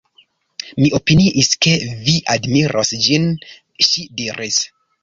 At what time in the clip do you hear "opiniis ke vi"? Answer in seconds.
0.99-2.17